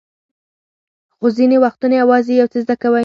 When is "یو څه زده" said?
2.35-2.75